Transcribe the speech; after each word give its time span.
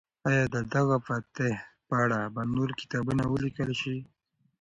آیا 0.29 0.43
د 0.55 0.57
دغه 0.73 0.95
فاتح 1.07 1.53
په 1.87 1.93
اړه 2.03 2.19
به 2.33 2.41
نور 2.53 2.69
کتابونه 2.79 3.23
ولیکل 3.27 3.69
شي؟ 3.81 3.97